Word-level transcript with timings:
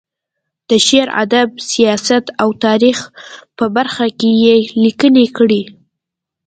د 0.69 0.71
شعر، 0.87 1.07
ادب، 1.23 1.49
سیاست 1.71 2.25
او 2.41 2.49
تاریخ 2.65 2.97
په 3.57 3.65
برخه 3.75 4.05
کې 4.19 4.29
یې 4.43 4.55
لیکنې 4.83 5.25
کړې. 5.37 5.61